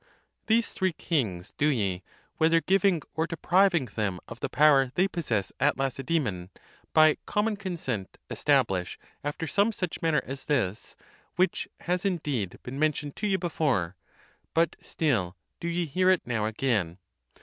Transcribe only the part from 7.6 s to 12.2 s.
sent establish after some such manner as this, which has in